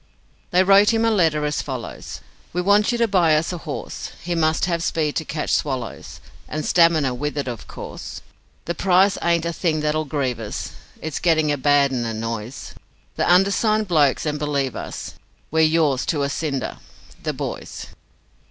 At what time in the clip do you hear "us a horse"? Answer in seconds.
3.35-4.09